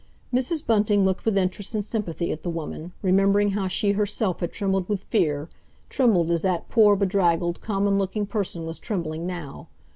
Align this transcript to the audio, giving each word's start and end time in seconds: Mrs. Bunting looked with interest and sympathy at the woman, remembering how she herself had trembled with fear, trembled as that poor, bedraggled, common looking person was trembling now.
Mrs. 0.33 0.65
Bunting 0.65 1.05
looked 1.05 1.25
with 1.25 1.37
interest 1.37 1.75
and 1.75 1.85
sympathy 1.85 2.31
at 2.31 2.41
the 2.41 2.49
woman, 2.49 2.91
remembering 3.03 3.51
how 3.51 3.67
she 3.67 3.91
herself 3.91 4.39
had 4.39 4.51
trembled 4.51 4.89
with 4.89 5.03
fear, 5.03 5.47
trembled 5.89 6.31
as 6.31 6.41
that 6.41 6.67
poor, 6.69 6.95
bedraggled, 6.95 7.61
common 7.61 7.99
looking 7.99 8.25
person 8.25 8.65
was 8.65 8.79
trembling 8.79 9.27
now. 9.27 9.67